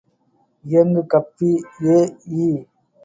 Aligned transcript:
இயங்கு 0.65 1.01
கப்பி 1.07 1.51
எ.இ. 1.95 2.47